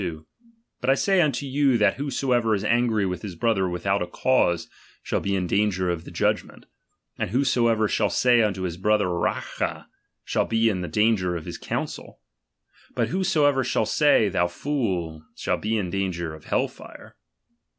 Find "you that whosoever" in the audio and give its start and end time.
1.45-2.53